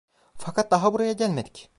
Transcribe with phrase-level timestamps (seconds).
[0.35, 1.69] Fakat daha buraya gelmedik.